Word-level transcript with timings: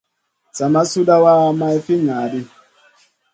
Sa 0.55 0.65
ma 0.73 0.81
suɗawa 0.91 1.31
may 1.59 1.77
fi 1.85 1.93
ŋaʼaɗ 2.05 2.29
ɗi. 2.31 2.39